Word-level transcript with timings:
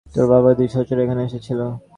তোর 0.07 0.25
বাবার 0.31 0.53
দুই 0.59 0.67
সহচর 0.73 0.97
এখানে 1.03 1.21
এসেছিল। 1.25 1.59